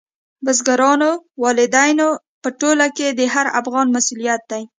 بزګرانو، 0.45 1.11
والدینو 1.43 2.07
په 2.41 2.49
ټوله 2.59 2.87
کې 2.97 3.07
د 3.11 3.21
هر 3.33 3.45
افغان 3.59 3.87
مسؤلیت 3.95 4.41
دی. 4.51 4.63